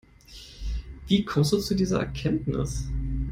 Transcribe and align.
Wie 1.05 1.23
kommst 1.25 1.53
du 1.53 1.57
zu 1.59 1.75
dieser 1.75 1.99
Erkenntnis? 1.99 2.87